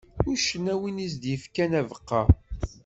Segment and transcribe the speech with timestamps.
[0.31, 2.21] Uccen am win i as-d-yefkan abeqqa.